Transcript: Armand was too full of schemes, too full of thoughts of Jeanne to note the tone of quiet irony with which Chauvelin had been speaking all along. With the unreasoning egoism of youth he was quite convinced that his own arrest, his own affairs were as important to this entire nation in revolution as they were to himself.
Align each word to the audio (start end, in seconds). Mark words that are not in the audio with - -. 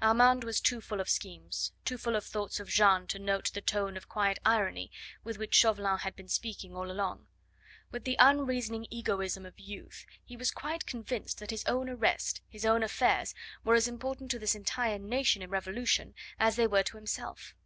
Armand 0.00 0.44
was 0.44 0.60
too 0.60 0.80
full 0.80 1.00
of 1.00 1.08
schemes, 1.08 1.72
too 1.84 1.98
full 1.98 2.14
of 2.14 2.24
thoughts 2.24 2.60
of 2.60 2.68
Jeanne 2.68 3.08
to 3.08 3.18
note 3.18 3.50
the 3.52 3.60
tone 3.60 3.96
of 3.96 4.08
quiet 4.08 4.38
irony 4.46 4.88
with 5.24 5.36
which 5.36 5.52
Chauvelin 5.52 5.98
had 5.98 6.14
been 6.14 6.28
speaking 6.28 6.76
all 6.76 6.92
along. 6.92 7.26
With 7.90 8.04
the 8.04 8.14
unreasoning 8.20 8.86
egoism 8.88 9.44
of 9.44 9.58
youth 9.58 10.06
he 10.24 10.36
was 10.36 10.52
quite 10.52 10.86
convinced 10.86 11.38
that 11.40 11.50
his 11.50 11.64
own 11.64 11.88
arrest, 11.88 12.40
his 12.48 12.64
own 12.64 12.84
affairs 12.84 13.34
were 13.64 13.74
as 13.74 13.88
important 13.88 14.30
to 14.30 14.38
this 14.38 14.54
entire 14.54 15.00
nation 15.00 15.42
in 15.42 15.50
revolution 15.50 16.14
as 16.38 16.54
they 16.54 16.68
were 16.68 16.84
to 16.84 16.96
himself. 16.96 17.56